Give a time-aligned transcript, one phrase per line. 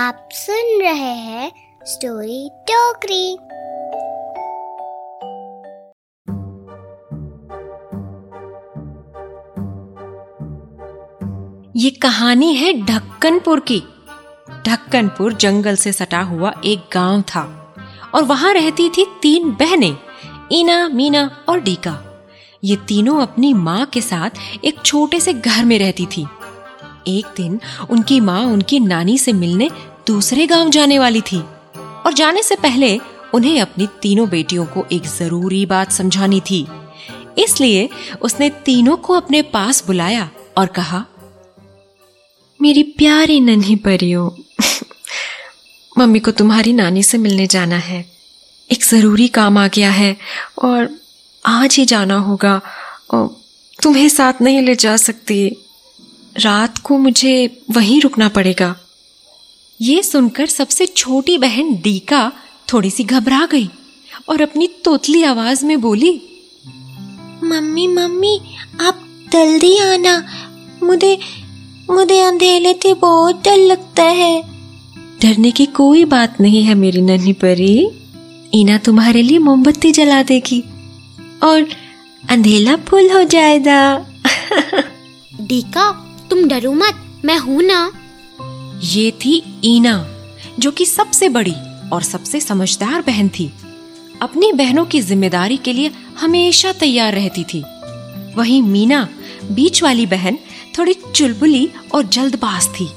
[0.00, 1.52] आप सुन रहे हैं
[1.84, 3.32] स्टोरी टोकरी।
[11.76, 13.80] ये कहानी है ढक्कनपुर की।
[14.66, 17.74] ढक्कनपुर जंगल से सटा हुआ एक गाँव था
[18.14, 19.96] और वहाँ रहती थी तीन बहनें,
[20.52, 22.26] ईना, मीना और डीका।
[22.64, 24.30] ये तीनों अपनी माँ के साथ
[24.64, 26.26] एक छोटे से घर में रहती थी।
[27.08, 27.60] एक दिन
[27.90, 29.70] उनकी माँ उनकी नानी से मिलने
[30.06, 31.38] दूसरे गाँव जाने वाली थी।
[32.06, 32.98] और जाने से पहले
[33.34, 36.66] उन्हें अपनी तीनों बेटियों को एक ज़रूरी बात समझानी थी।
[37.38, 37.88] इसलिए
[38.22, 40.28] उसने तीनों को अपने पास बुलाया
[40.58, 41.04] और कहा,
[42.60, 44.30] मेरी प्यारी नन्ही परियों,
[45.98, 48.04] मम्मी को तुम्हारी नानी से मिलने जाना है।
[48.70, 50.16] एक ज़रूरी काम आ गया है
[50.58, 50.88] और
[51.44, 52.60] आज ही जाना होगा
[53.82, 55.48] तुम्हें साथ नहीं ले जा सकती।
[56.36, 57.32] रात को मुझे
[57.70, 58.74] वहीं रुकना पड़ेगा।
[59.82, 62.32] ये सुनकर सबसे छोटी बहन डीका
[62.72, 63.70] थोड़ी सी घबरा गई
[64.28, 66.22] और अपनी तोतली आवाज़ में बोली
[67.44, 68.40] मम्मी मम्मी
[68.80, 70.26] आप जल्दी आना।
[70.82, 71.18] मुझे
[71.90, 74.42] मुझे अंधेरे से बहुत डर लगता है।
[75.22, 77.90] डरने की कोई बात नहीं है मेरी नन्ही परी।
[78.54, 80.64] ईना तुम्हारे लिए मोमबत्ती जला देगी
[81.42, 81.66] और
[82.30, 84.06] अंधेला फुल हो जाएगा।
[85.40, 85.92] डीका
[86.30, 87.92] तुम डरो मत मैं हूँ ना।
[88.82, 90.06] ये थी ईना,
[90.58, 91.54] जो कि सबसे बड़ी
[91.92, 93.52] और सबसे समझदार बहन थी।
[94.22, 97.64] अपनी बहनों की ज़िम्मेदारी के लिए हमेशा तैयार रहती थी।
[98.36, 99.08] वहीं मीना,
[99.50, 100.38] बीच वाली बहन,
[100.78, 102.90] थोड़ी चुलबुली और जल्दबाज थी।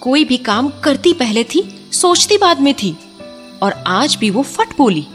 [0.00, 2.96] कोई भी काम करती पहले थी, सोचती बाद में थी,
[3.62, 5.06] और आज भी वो फट बोली।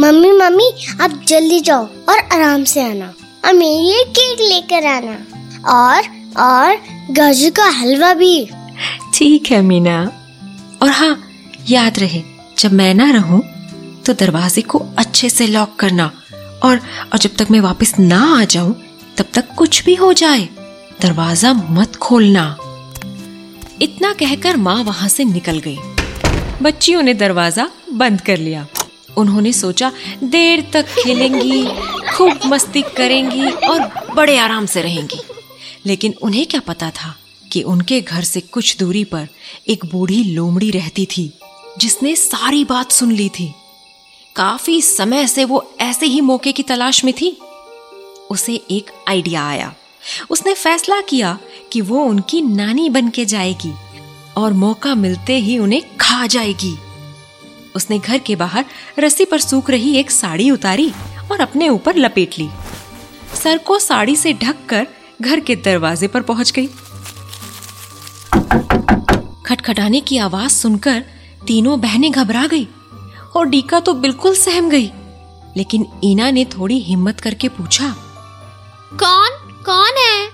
[0.00, 0.70] मम्मी मम्मी,
[1.00, 5.26] आप जल्दी जाओ और आराम से आना। और मेरे लिए केक लेकर आना।
[5.70, 6.76] और और,
[7.10, 8.48] गाजर का हलवा भी।
[9.14, 10.00] ठीक है, मीना।
[10.82, 11.22] और हाँ
[11.70, 12.22] याद रहे,
[12.58, 13.42] जब मैं ना रहूँ
[14.06, 16.10] तो दरवाजे को अच्छे से लॉक करना।
[16.64, 16.80] और
[17.12, 18.74] और जब तक मैं वापस ना आ जाऊँ,
[19.16, 20.48] तब तक कुछ भी हो जाए,
[21.02, 22.44] दरवाज़ा मत खोलना।
[23.82, 25.78] इतना कहकर माँ वहाँ से निकल गई।
[26.62, 28.66] बच्चियों ने दरवाज़ा बंद कर लिया।
[29.16, 29.92] उन्होंने सोचा,
[30.24, 31.64] देर तक खेलेंगी,
[32.12, 35.20] खूब मस्ती करेंगी और बड़े आराम से रहेंगी।
[35.86, 37.14] लेकिन उन्हें क्या पता था?
[37.52, 39.28] कि उनके घर से कुछ दूरी पर
[39.68, 41.38] एक बूढ़ी लोमड़ी रहती थी,
[41.78, 43.54] जिसने सारी बात सुन ली थी।
[44.36, 47.38] काफ़ी समय से वो ऐसे ही मौके की तलाश में थी।
[48.30, 49.74] उसे एक आइडिया आया।
[50.30, 51.38] उसने फैसला किया
[51.72, 53.72] कि वो उनकी नानी बन के जाएगी
[54.36, 56.78] और मौका मिलते ही उन्हें खा जाएगी।
[57.76, 58.64] उसने घर के बाहर
[58.98, 60.92] रस्सी पर सूख रही एक साड़ी उतारी
[61.32, 62.48] और अपने ऊपर लपेट ली।
[63.42, 64.86] सर को साड़ी से ढककर
[65.20, 66.68] घर के दरवाजे पर पहुँच गई।
[69.52, 71.04] खटखटाने की आवाज़ सुनकर
[71.46, 72.68] तीनों बहनें घबरा गई
[73.36, 74.90] और डीका तो बिल्कुल सहम गई।
[75.56, 77.88] लेकिन ईना ने थोड़ी हिम्मत करके पूछा
[79.02, 79.28] कौन?
[79.66, 80.28] कौन है?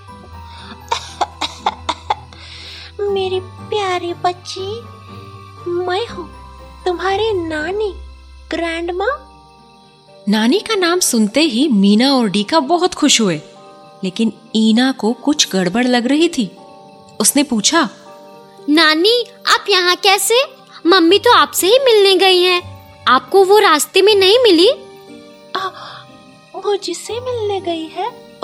[3.13, 4.81] मेरी प्यारी बच्ची
[5.67, 6.29] मैं हूँ
[6.85, 7.93] तुम्हारी नानी
[8.51, 9.13] ग्रैंड माँ
[10.29, 13.41] नानी का नाम सुनते ही मीना और डीका बहुत खुश हुए
[14.03, 16.51] लेकिन ईना को कुछ गड़बड़ लग रही थी।
[17.19, 17.89] उसने पूछा
[18.69, 20.43] नानी आप यहाँ कैसे?
[20.85, 24.69] मम्मी तो आपसे ही मिलने गई हैं। आपको वो रास्ते में नहीं मिली?
[25.55, 25.67] आ,
[26.55, 28.07] वो जिससे मिलने गई है।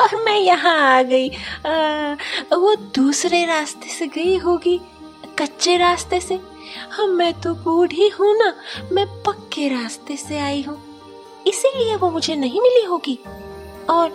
[0.00, 2.12] और मैं यहाँ आ गई। आ,
[2.56, 4.80] वो दूसरे रास्ते से गई होगी
[5.38, 6.40] कच्चे रास्ते से।
[6.90, 8.54] हाँ मैं तो बूढ़ी हूँ ना
[8.92, 10.82] मैं पक्के रास्ते से आई हूँ।
[11.46, 13.18] इसीलिए वो मुझे नहीं मिली होगी।
[13.90, 14.14] और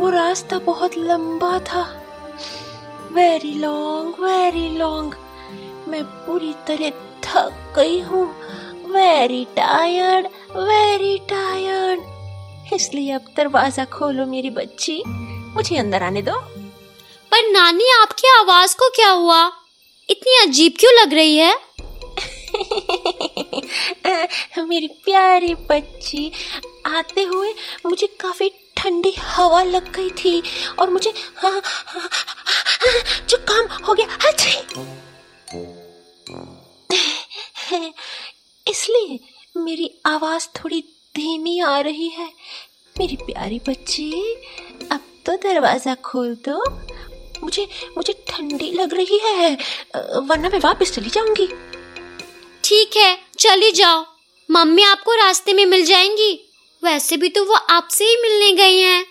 [0.00, 1.96] वो रास्ता बहुत लंबा था।
[3.12, 5.14] वेरी लॉन्ग वेरी लॉन्ग
[5.88, 6.90] मैं पूरी तरह
[7.24, 8.36] थक गई हूँ।
[8.90, 10.26] वेरी टायर्ड
[10.56, 12.00] वेरी टायर्ड
[12.72, 15.02] इसलिए अब दरवाज़ा खोलो मेरी बच्ची।
[15.54, 16.40] मुझे अंदर आने दो।
[17.30, 19.52] पर नानी आपकी आवाज़ को क्या हुआ?
[20.10, 21.70] इतनी अजीब क्यों लग रही है?
[24.58, 26.32] मेरी प्यारी बच्ची
[26.86, 27.54] आते हुए
[27.86, 28.50] मुझे काफ़ी
[28.80, 30.42] ठंडी हवा लग गई थी
[30.78, 34.54] और मुझे हाँ, हाँ, हाँ, जो काम हो गया अच्छी
[38.66, 39.18] इसलिए
[39.56, 40.80] मेरी आवाज़ थोड़ी
[41.14, 42.26] धीमी आ रही है।
[42.96, 44.10] मेरी प्यारी बच्ची
[44.92, 46.58] अब तो दरवाज़ा खोल दो।
[47.42, 49.52] मुझे मुझे ठंडी लग रही है
[50.20, 51.46] वरना मैं वापस चली जाऊँगी।
[52.64, 54.04] ठीक है चली जाओ।
[54.48, 56.32] मम्मी आपको रास्ते में मिल जाएँगी।
[56.84, 59.06] वैसे भी तो वो आपसे ही मिलने गई हैं।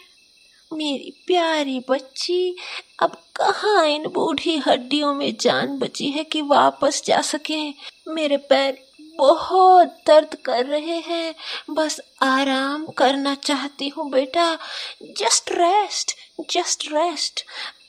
[0.74, 2.56] मेरी प्यारी बच्ची
[3.00, 7.70] अब कहाँ इन बूढ़ी हड्डियों में जान बची है कि वापस जा सके?
[8.08, 8.78] मेरे पैर
[9.18, 11.36] बहुत दर्द कर रहे हैं।
[11.70, 14.58] बस आराम करना चाहती हूँ बेटा।
[15.04, 16.16] Just rest
[16.50, 17.46] just rest.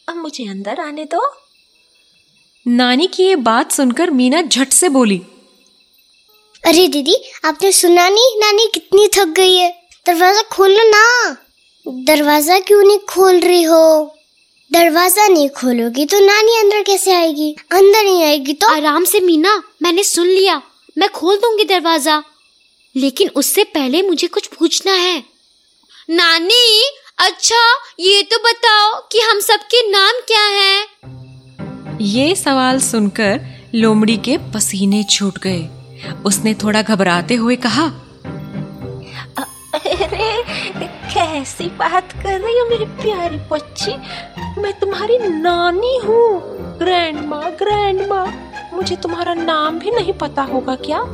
[0.09, 1.37] अब मुझे अंदर आने दो।
[2.67, 5.23] नानी की ये बात सुनकर मीना झट से बोली
[6.65, 7.15] अरे दीदी
[7.45, 8.39] आपने सुना नहीं?
[8.41, 9.71] नानी कितनी थक गई है।
[10.07, 11.37] दरवाज़ा खोलो ना।
[12.07, 14.17] दरवाज़ा क्यों नहीं खोल रही हो?
[14.71, 17.51] दरवाज़ा नहीं खोलोगी तो नानी अंदर कैसे आएगी?
[17.73, 20.61] अंदर नहीं आएगी तो आराम से मीना मैंने सुन लिया।
[20.99, 22.23] मैं खोल दूँगी दरवाज़ा।
[22.95, 25.19] लेकिन उससे पहले मुझे कुछ पूछना है।
[26.09, 26.83] नानी
[27.19, 27.65] अच्छा
[28.01, 30.87] ये तो बताओ कि हम सबके नाम क्या हैं?
[32.03, 33.41] ये सवाल सुनकर
[33.75, 35.69] लोमड़ी के पसीने छूट गए।
[36.25, 37.93] उसने थोड़ा घबराते हुए कहा
[39.75, 43.93] अरे कैसी बात कर रही हो मेरी प्यारी बच्ची?
[44.61, 46.41] मैं तुम्हारी नानी हूँ
[46.79, 48.35] ग्रैंड माँ ग्रैंड माँ
[48.73, 51.05] मुझे तुम्हारा नाम भी नहीं पता होगा क्या?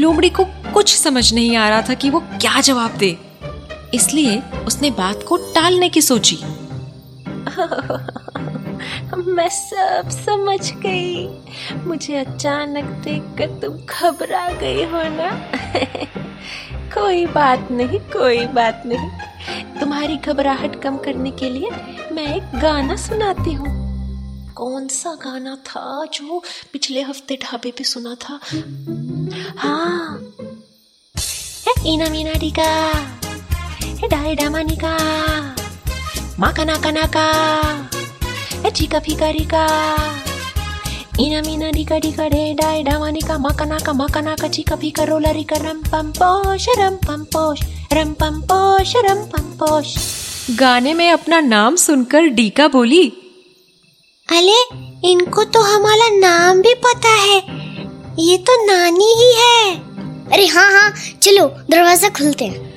[0.00, 3.18] लोमड़ी को कुछ समझ नहीं आ रहा था कि वो क्या जवाब दे।
[3.94, 6.36] इसलिए उसने बात को टालने की सोची।
[9.16, 11.26] मैं सब समझ गई।
[11.86, 15.30] मुझे अचानक देखकर तुम घबरा गई हो ना?
[16.94, 19.10] कोई बात नहीं, कोई बात नहीं।
[19.80, 21.70] तुम्हारी घबराहट कम करने के लिए
[22.12, 23.84] मैं एक गाना सुनाती हूँ।
[24.54, 26.42] कौन सा गाना था जो
[26.72, 28.40] पिछले हफ़्ते ढाबे पे सुना था?
[29.58, 30.20] हाँ।
[31.86, 32.92] इना मीना डिका
[34.10, 34.96] डाई डामानिका
[36.38, 37.93] माका नाका नाका।
[38.70, 39.66] चिका फिका रिका
[41.20, 45.56] इना मीना डिका डिका डे डाई डामानिका माका नाका माका नाका चिका फिका रोला रिका
[45.56, 47.60] रम पम पोश रम पम पोश
[47.92, 49.94] रम पम पोश रम पम पोश
[50.50, 53.06] गाने में अपना नाम सुनकर डीका बोली।
[54.28, 54.58] अले
[55.10, 57.38] इनको तो हमारा नाम भी पता है।
[58.18, 59.74] ये तो नानी ही है।
[60.32, 62.72] अरे हाँ हाँ चलो दरवाज़ा खुलते हैं।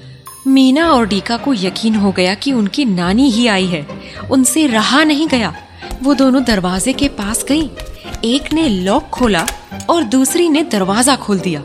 [0.48, 3.86] मीना और डीका को यकीन हो गया कि उनकी नानी ही आई है।
[4.31, 5.54] उनसे रहा नहीं गया।
[6.04, 7.70] वो दोनों दरवाजे के पास गई।
[8.26, 9.46] एक ने लॉक खोला
[9.90, 11.64] और दूसरी ने दरवाज़ा खोल दिया।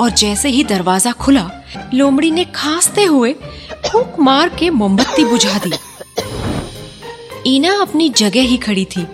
[0.00, 1.50] और जैसे ही दरवाज़ा खुला,
[1.94, 3.32] लोमड़ी ने खांसते हुए
[3.86, 5.72] फूक मार के मोमबत्ती बुझा दी।
[7.46, 9.06] ईना अपनी जगह ही खड़ी थी,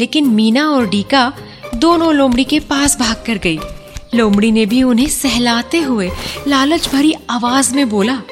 [0.00, 1.32] लेकिन मीना और डीका
[1.74, 3.58] दोनों लोमड़ी के पास भाग कर गई।
[4.14, 6.10] लोमड़ी ने भी उन्हें सहलाते हुए
[6.48, 8.22] लालच भरी आवाज़ में बोला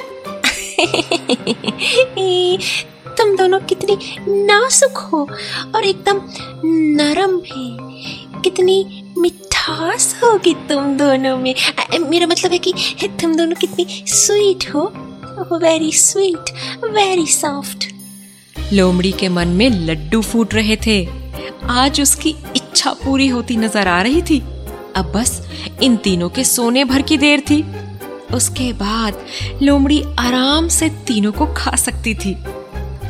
[3.18, 3.96] तुम दोनों कितनी
[4.28, 5.20] नाजुक हो
[5.74, 6.20] और एकदम
[6.96, 11.54] नरम भी। कितनी मिठास होगी तुम दोनों में।
[12.00, 12.72] मेरा मतलब है कि
[13.20, 14.92] तुम दोनों कितनी स्वीट हो।
[15.58, 16.50] वेरी स्वीट
[16.84, 17.92] वेरी सॉफ्ट
[18.72, 21.04] लोमड़ी के मन में लड्डू फूट रहे थे।
[21.70, 24.38] आज उसकी इच्छा पूरी होती नज़र आ रही थी।
[24.96, 25.40] अब बस
[25.82, 27.62] इन तीनों के सोने भर की देर थी।
[28.34, 29.24] उसके बाद
[29.62, 32.34] लोमड़ी आराम से तीनों को खा सकती थी।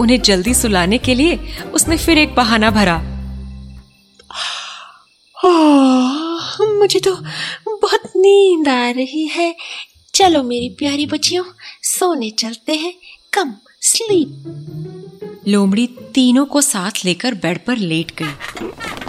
[0.00, 2.96] उन्हें जल्दी सुलाने के लिए उसने फिर एक बहाना भरा।
[5.44, 7.16] ओह, मुझे तो
[7.68, 9.56] बहुत नींद आ रही है।
[10.14, 11.44] चलो मेरी प्यारी बच्चियों
[11.82, 12.94] सोने चलते हैं।
[13.32, 14.30] Come sleep.
[15.48, 18.34] लोमड़ी तीनों को साथ लेकर बेड पर लेट गई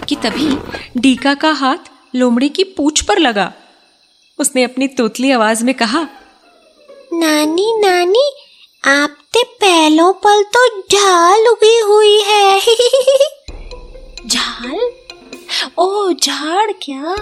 [0.08, 0.56] कि तभी
[1.00, 3.52] डीका का हाथ लोमड़ी की पूछ पर लगा।
[4.38, 6.08] उसने अपनी तोतली आवाज़ में कहा
[7.12, 8.30] नानी नानी
[8.86, 12.60] आपके पहलों पर तो झाल उगी हुई है।
[14.26, 14.90] झाल?
[15.78, 17.16] ओ, झाड़ क्या?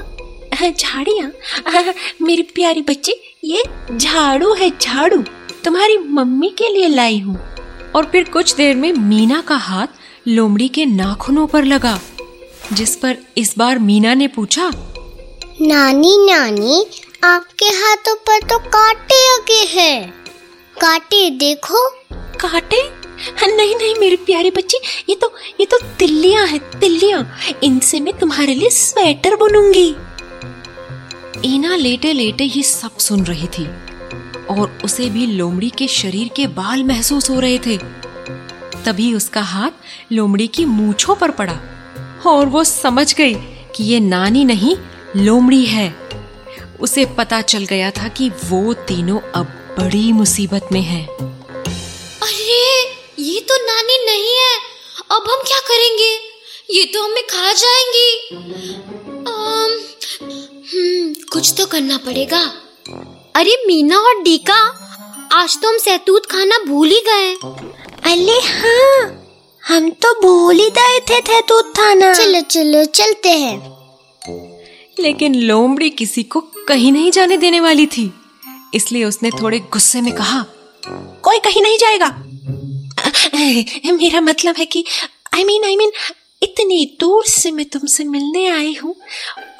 [0.71, 1.31] झाड़िया?
[2.23, 3.63] मेरी प्यारी बच्ची, ये
[3.97, 5.23] झाड़ू है, झाड़ू।
[5.65, 7.39] तुम्हारी मम्मी के लिए लाई हूँ।
[7.97, 9.87] और फिर कुछ देर में मीना का हाथ
[10.29, 12.01] लोमड़ी के नाखूनों पर लगा,
[12.73, 14.71] जिस पर इस बार मीना ने पूछा,
[15.61, 16.87] नानी नानी,
[17.25, 20.24] आपके हाथों पर तो कांटे लगे हैं।
[20.81, 21.89] कांटे देखो।
[22.41, 22.83] काटे?
[23.47, 24.79] नहीं नहीं, मेरी प्यारी बच्ची,
[25.09, 27.27] ये तो ये तो तिल्लियाँ हैं, तिल्लियाँ।
[27.65, 29.89] इनसे मैं तुम्हारे लिए स्वेटर बुनूँगी।
[31.45, 33.67] ईना लेटे लेटे ये सब सुन रही थी,
[34.51, 37.77] और उसे भी लोमड़ी के शरीर के बाल महसूस हो रहे थे।
[38.85, 41.59] तभी उसका हाथ लोमड़ी की मूछों पर पड़ा,
[42.27, 43.35] और वो समझ गई
[43.77, 44.77] कि ये नानी नहीं,
[45.17, 45.95] लोमड़ी है।
[46.81, 51.07] उसे पता चल गया था कि वो तीनों अब बड़ी मुसीबत में है।
[52.23, 52.83] अरे
[53.23, 54.57] ये तो नानी नहीं है।
[55.11, 56.19] अब हम क्या करेंगे?
[56.71, 58.29] ये तो हमें खा जाएँगी।
[59.27, 59.81] अम,
[60.73, 62.53] हम्म, कुछ तो करना पड़ेगा।
[63.37, 64.81] अरे मीना और डीका
[65.33, 67.35] आज तो हम सैतूत खाना भूल ही गए।
[68.13, 69.21] अले हाँ
[69.69, 73.75] हम तो भूल ही गए थे दूध थाना चलो चलो चलते हैं।
[75.01, 78.15] लेकिन लोमड़ी किसी को कहीं नहीं जाने देने वाली थी।
[78.75, 80.45] इसलिए उसने थोड़े गुस्से में कहा
[81.23, 82.09] कोई कहीं नहीं जाएगा।
[83.93, 84.85] मेरा मतलब है कि
[85.35, 85.93] आई मीन आई मीन
[86.43, 88.95] इतनी दूर से मैं तुमसे मिलने आई हूँ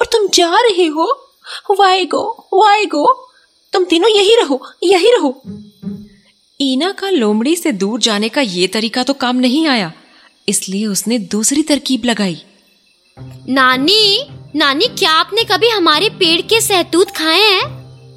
[0.01, 1.07] और तुम जा रही हो।
[1.71, 3.05] वाई गो वाई गो
[3.73, 5.41] तुम तीनों यही रहो यही रहो।
[6.59, 9.91] ईना का लोमड़ी से दूर जाने का ये तरीका तो काम नहीं आया
[10.49, 12.41] इसलिए उसने दूसरी तरकीब लगाई।
[13.49, 17.63] नानी नानी क्या आपने कभी हमारे पेड़ के सहतूत खाए हैं?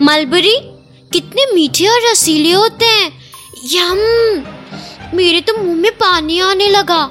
[0.02, 0.56] मलबरी?
[1.12, 3.12] कितने मीठे और रसीले होते हैं।
[3.64, 3.98] यम,
[5.16, 7.10] मेरे तो मुँह में पानी आने लगा।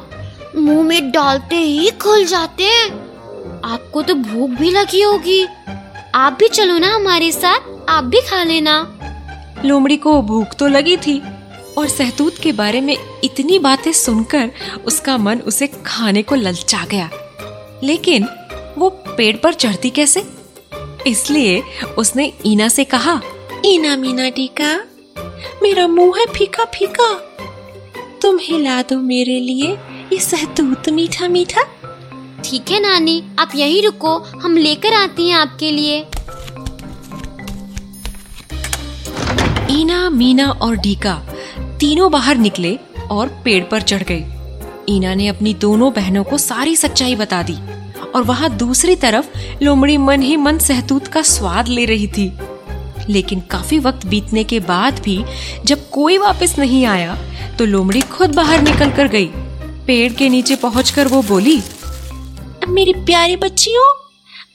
[0.55, 2.85] मुँह में डालते ही खुल जाते हैं।
[3.65, 5.45] आपको तो भूख भी लगी होगी।
[6.15, 8.99] आप भी चलो ना हमारे साथ, आप भी खा लेना।
[9.65, 11.21] लोमड़ी को भूख तो लगी थी,
[11.77, 14.51] और सहतूत के बारे में इतनी बातें सुनकर
[14.85, 17.09] उसका मन उसे खाने को ललचा गया।
[17.83, 18.27] लेकिन
[18.77, 20.25] वो पेड़ पर चढ़ती कैसे?
[21.07, 21.63] इसलिए
[21.97, 23.21] उसने ईना से कहा
[23.65, 24.73] इना मीना टीका
[25.63, 27.13] मेरा मुँह है फीका फीका
[28.21, 29.71] तुम हिला दो मेरे लिए
[30.13, 31.63] ये सहतूत मीठा मीठा
[32.45, 35.99] ठीक है नानी आप यही रुको हम लेकर आती हैं आपके लिए।
[39.71, 41.13] ईना मीना और डीका
[41.79, 42.77] तीनों बाहर निकले
[43.11, 44.25] और पेड़ पर चढ़ गए।
[44.89, 47.57] ईना ने अपनी दोनों बहनों को सारी सच्चाई बता दी
[48.15, 52.31] और वहाँ दूसरी तरफ़ लोमड़ी मन ही मन सहतूत का स्वाद ले रही थी।
[53.09, 55.17] लेकिन काफ़ी वक्त बीतने के बाद भी
[55.65, 57.15] जब कोई वापस नहीं आया
[57.57, 59.29] तो लोमड़ी खुद बाहर निकल कर गई।
[59.87, 61.61] पेड़ के नीचे पहुंचकर वो बोली
[62.67, 63.85] मेरी प्यारी बच्चियों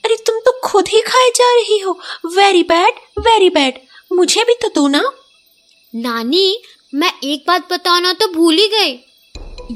[0.04, 3.78] अरे तुम तो खुद ही खाए जा रही हो। वेरी बैड वेरी बैड
[4.11, 5.02] मुझे भी तो दो ना।
[5.92, 6.62] नानी
[6.94, 8.99] मैं एक बात बताना तो भूल ही गई।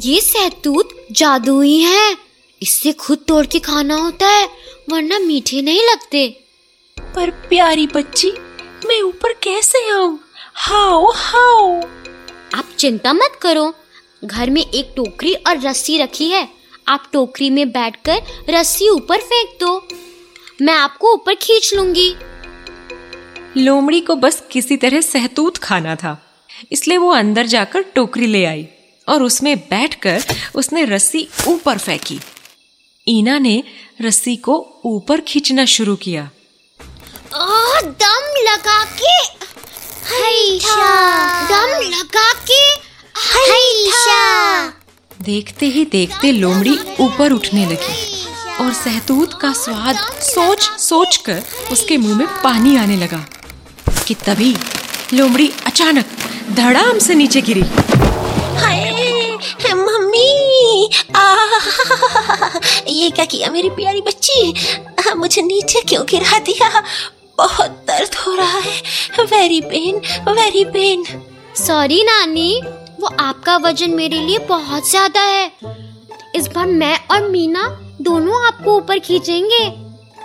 [0.04, 2.16] ये सहतूत जादुई है।
[2.60, 4.46] इससे खुद तोड़ के खाना होता है
[4.90, 6.28] वरना मीठे नहीं लगते।
[6.96, 8.30] पर प्यारी बच्ची
[8.86, 10.20] मैं ऊपर कैसे आऊँ?
[10.54, 11.80] हाओ हाओ।
[12.54, 13.74] आप चिंता मत करो।
[14.24, 16.48] घर में एक टोकरी और रस्सी रखी है।
[16.88, 19.88] आप टोकरी में बैठकर रस्सी ऊपर फेंक दो।
[20.62, 22.14] मैं आपको ऊपर खींच लूँगी।
[23.56, 26.22] लोमड़ी को बस किसी तरह सहतूत खाना था।
[26.72, 28.68] इसलिए वो अंदर जाकर टोकरी ले आई
[29.08, 30.22] और उसमें बैठकर
[30.54, 32.20] उसने रस्सी ऊपर फेंकी।
[33.08, 33.62] ईना ने
[34.00, 36.30] रस्सी को ऊपर खींचना शुरू किया।
[37.34, 39.14] आ, दम लगा के
[40.14, 40.86] हैशा
[41.50, 42.60] दम लगा के
[43.22, 44.68] हैशा
[45.22, 48.26] देखते ही देखते लोमड़ी ऊपर उठने लगी
[48.60, 51.42] और सहतूत का स्वाद सोच सोच कर
[51.72, 53.24] उसके मुँह में पानी आने लगा
[54.06, 54.56] कि तभी
[55.14, 56.06] लोमड़ी अचानक
[56.50, 57.62] धड़ाम से नीचे गिरी।
[58.60, 58.92] हाय
[59.74, 61.36] मम्मी। आ,
[62.88, 64.54] ये क्या किया मेरी प्यारी बच्ची?
[65.16, 66.82] मुझे नीचे क्यों गिरा दिया?
[67.38, 69.96] बहुत दर्द हो रहा है। Very pain
[70.28, 71.04] very pain
[71.56, 72.62] sorry नानी।
[73.00, 75.50] वो आपका वज़न मेरे लिए बहुत ज़्यादा है।
[76.34, 77.66] इस बार मैं और मीना
[78.00, 79.64] दोनों आपको ऊपर खींचेंगे।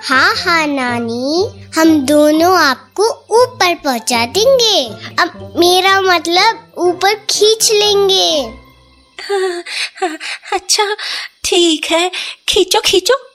[0.04, 3.10] हाँ हाँ नानी। हम दोनों आपको
[3.42, 4.84] ऊपर पहुँचा देंगे।
[5.24, 8.32] अब मेरा मतलब ऊपर खींच लेंगे।
[9.30, 9.64] हाँ,
[10.02, 10.18] हाँ,
[10.54, 10.96] अच्छा
[11.44, 12.12] ठीक है।
[12.50, 13.31] खींचो खींचो।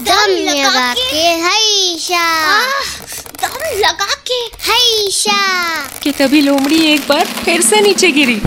[0.00, 2.62] दम लगा के हैशा
[3.42, 8.40] दम लगा के। हैशा कि तभी लोमड़ी एक बार फिर से नीचे गिरी।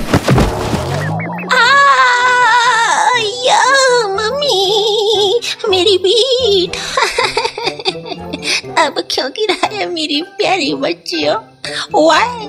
[3.48, 3.62] या
[4.08, 5.39] मम्मी
[5.70, 6.75] मेरी बीट
[8.80, 11.36] अब क्यों गिरा है मेरी प्यारी बच्चियों?
[11.94, 12.48] वाई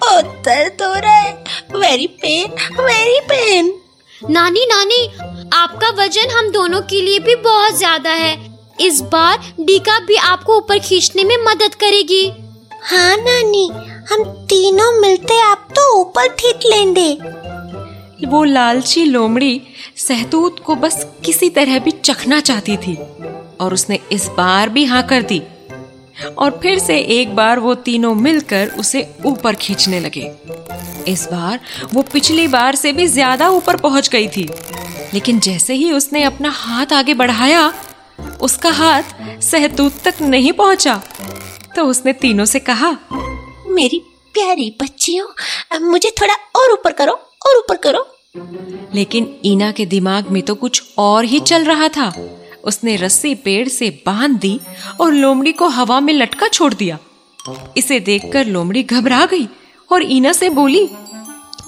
[0.00, 1.44] बहुत दर्द हो रहा। है
[1.76, 3.81] वेरी पेन वेरी पेन
[4.24, 5.06] नानी नानी
[5.52, 8.36] आपका वज़न हम दोनों के लिए भी बहुत ज़्यादा है।
[8.80, 12.24] इस बार डीका भी आपको ऊपर खींचने में मदद करेगी।
[12.84, 13.66] हाँ नानी
[14.10, 17.12] हम तीनों मिलते आप तो ऊपर ठीक लेंगे।
[18.26, 19.60] वो लालची लोमड़ी
[19.98, 22.94] सहतूत को बस किसी तरह भी चखना चाहती थी
[23.60, 25.42] और उसने इस बार भी हाँ कर दी।
[26.38, 30.30] और फिर से एक बार वो तीनों मिलकर उसे ऊपर खींचने लगे।
[31.08, 31.60] इस बार
[31.94, 34.48] वो पिछली बार से भी ज़्यादा ऊपर पहुँच गई थी।
[35.14, 37.72] लेकिन जैसे ही उसने अपना हाथ आगे बढ़ाया
[38.42, 41.00] उसका हाथ सहतूत तक नहीं पहुँचा
[41.76, 42.90] तो उसने तीनों से कहा
[43.68, 44.02] मेरी
[44.34, 47.12] प्यारी बच्चियों मुझे थोड़ा और ऊपर करो
[47.46, 48.06] और ऊपर करो।
[48.94, 52.08] लेकिन ईना के दिमाग में तो कुछ और ही चल रहा था।
[52.64, 54.60] उसने रस्सी पेड़ से बाँध दी
[55.00, 56.98] और लोमड़ी को हवा में लटका छोड़ दिया।
[57.76, 59.48] इसे देखकर लोमड़ी घबरा गई
[59.90, 60.86] और ईना से बोली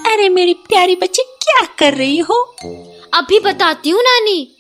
[0.07, 2.57] अरे मेरी प्यारी बच्ची क्या कर रही हो?
[3.15, 4.51] अभी बताती हूँ नानी।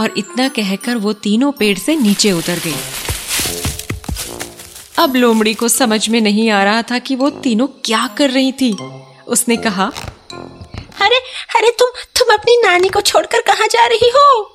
[0.00, 2.74] और इतना कहकर वो तीनों पेड़ से नीचे उतर गई।
[4.98, 8.52] अब लोमड़ी को समझ में नहीं आ रहा था कि वो तीनों क्या कर रही
[8.52, 8.76] थी।
[9.28, 9.90] उसने कहा
[11.00, 11.16] अरे
[11.56, 11.88] अरे तुम
[12.18, 14.51] तुम अपनी नानी को छोड़कर कहाँ जा रही हो?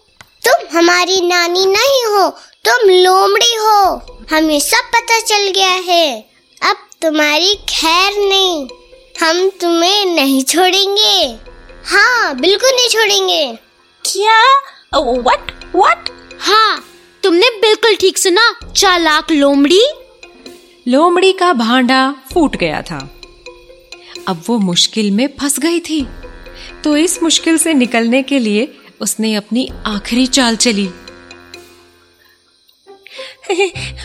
[0.48, 2.30] तुम हमारी नानी नहीं हो
[2.66, 6.20] तुम लोमड़ी हो। हमें सब पता चल गया है।
[6.62, 8.68] अब तुम्हारी खैर नहीं
[9.22, 11.38] हम तुम्हें नहीं छोड़ेंगे।
[11.86, 13.58] हाँ बिल्कुल नहीं छोड़ेंगे।
[14.06, 14.42] क्या?
[14.96, 16.84] व्हाट व्हाट हाँ
[17.24, 19.82] तुमने बिल्कुल ठीक सुना चालाक लोमड़ी।
[20.88, 22.98] लोमड़ी का भांडा फूट गया था।
[24.28, 26.08] अब वो मुश्किल में फंस गई थी।
[26.84, 30.90] तो इस मुश्किल से निकलने के लिए उसने अपनी आखिरी चाल चली।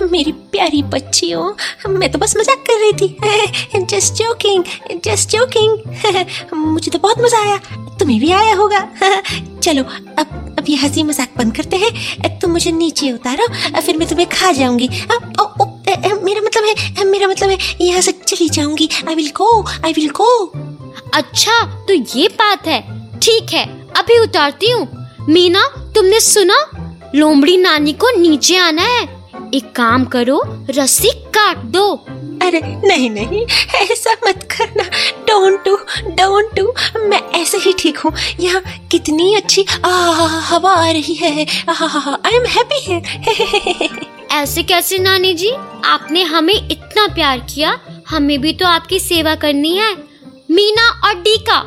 [0.02, 1.44] मेरी प्यारी बच्चियों
[1.90, 4.64] मैं तो बस मज़ाक कर रही थी। जस्ट जोकिंग
[5.04, 7.56] जस्ट जोकिंग मुझे तो बहुत मज़ा आया।
[7.98, 8.80] तुम्हें भी आया होगा।
[9.58, 9.82] चलो
[10.18, 13.46] अब अब ये हँसी मज़ाक बंद करते हैं। तुम मुझे नीचे उतारो
[13.80, 18.88] फिर मैं तुम्हें खा जाऊँगी। मेरा मतलब है मेरा मतलब है यहाँ से चली जाऊँगी।
[19.08, 20.30] I will go I will go
[21.14, 22.80] अच्छा तो ये बात है।
[23.18, 25.62] ठीक है। अभी उतारती हूँ। मीना
[25.94, 26.56] तुमने सुना?
[27.14, 29.02] लोमड़ी नानी को नीचे आना है।
[29.54, 31.84] एक काम करो रस्सी काट दो।
[32.42, 33.44] अरे नहीं नहीं
[33.76, 34.84] ऐसा मत करना।
[35.26, 35.76] डोंट डू
[36.10, 39.90] डोंट डू मैं ऐसे ही ठीक हूँ। यहाँ कितनी अच्छी आ,
[40.48, 43.90] हवा आ रही है। आई एम हैप्पी है
[44.32, 45.50] ऐसे कैसे नानी जी?
[45.84, 49.92] आपने हमें इतना प्यार किया। हमें भी तो आपकी सेवा करनी है।
[50.50, 51.60] मीना और डीका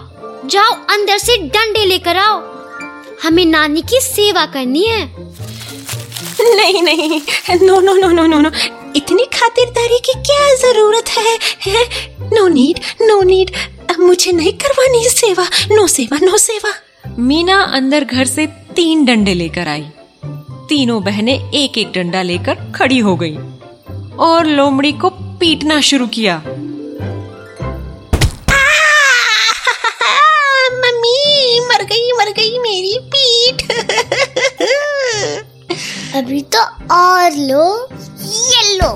[0.47, 2.39] जाओ अंदर से डंडे लेकर आओ।
[3.23, 5.05] हमें नानी की सेवा करनी है।
[6.41, 7.21] नहीं नहीं।
[7.67, 8.49] No no no no no no.
[8.95, 11.85] इतनी खातिरदारी की क्या ज़रूरत है, है?
[12.19, 13.51] No need no need.
[13.99, 16.73] मुझे नहीं करवानी सेवा। नो सेवा नो सेवा।
[17.19, 19.85] मीना अंदर घर से तीन डंडे लेकर आई।
[20.69, 23.37] तीनों बहनें एक एक डंडा लेकर खड़ी हो गई।
[24.19, 26.41] और लोमड़ी को पीटना शुरू किया।
[36.95, 37.65] और लो
[38.21, 38.87] ये लो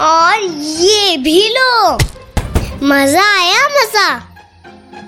[0.00, 1.94] और ये भी लो।
[2.88, 4.08] मज़ा आया मज़ा।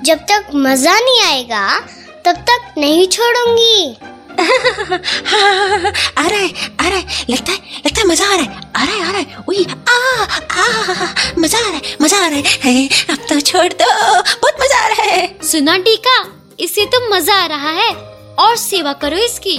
[0.05, 1.69] जब तक मज़ा नहीं आएगा
[2.27, 3.97] तब तक नहीं छोड़ूँगी।
[4.39, 6.49] आ रहा है
[6.81, 9.11] आ रहा है। लगता है लगता है मज़ा आ रहा है। आ रहा है आ
[9.11, 10.67] रहा है। उई आ आ
[11.39, 14.89] मज़ा आ रहा है मज़ा आ रहा है। अब तो छोड़ दो बहुत मज़ा आ
[14.89, 16.19] रहा है। सुना टीका
[16.61, 17.91] इसे तो मज़ा आ रहा है।
[18.39, 19.59] और सेवा करो इसकी।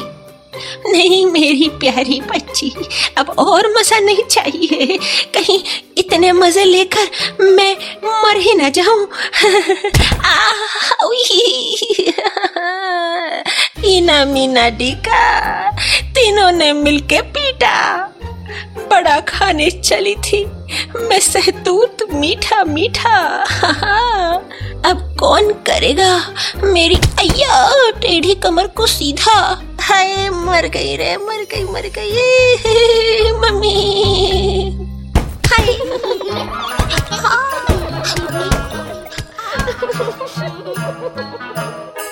[0.88, 2.72] नहीं, मेरी प्यारी बच्ची,
[3.18, 4.98] अब और मज़ा नहीं चाहिए।
[5.34, 5.60] कहीं
[5.98, 7.74] इतने मज़े लेकर मैं
[8.24, 9.08] मर ही ना जाऊँ।
[13.86, 15.22] इना मीना डीका
[16.16, 17.76] तीनों ने मिलके पीटा।
[18.90, 20.46] बड़ा खाने चली थी।
[20.96, 23.18] मैं सहतूत मीठा मीठा।
[24.86, 26.34] अब कौन करेगा?
[26.64, 33.78] मेरी अय्या टेढ़ी कमर को सीधा। हाय मर गई रे मर गई मर गई। मम्मी।
[35.48, 35.78] हाय।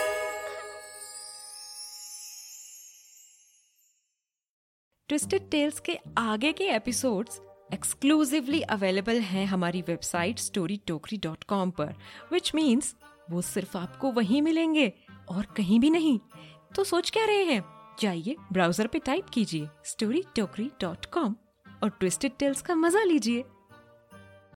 [5.10, 7.42] ट्विस्टेड टेल्स के आगे के एपिसोड्स
[7.74, 11.94] एक्सक्लूसिवली अवेलेबल हैं हमारी website story Tokri dot com पर
[12.32, 12.96] विच मीन्स
[13.32, 14.92] वो सिर्फ़ आपको वहीं मिलेंगे
[15.30, 16.20] और कहीं भी नहीं।
[16.76, 17.64] तो सोच क्या रहे हैं?
[18.00, 21.36] जाइए ब्राउज़र पे टाइप कीजिए स्टोरी टोकरी डॉट कॉम
[21.84, 23.44] और ट्विस्टेड टेल्स का मज़ा लीजिए।